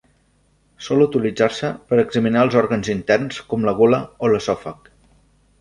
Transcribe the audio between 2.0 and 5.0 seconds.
examinar els òrgans interns com la gola o l'esòfag.